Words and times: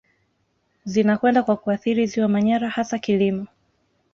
Zinakwenda 0.85 1.43
kwa 1.43 1.57
kuathiri 1.57 2.07
ziwa 2.07 2.27
Manyara 2.27 2.69
hasa 2.69 2.99
kilimo 2.99 3.47